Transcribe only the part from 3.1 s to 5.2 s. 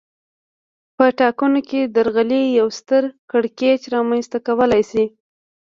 کړکېچ رامنځته کولای شي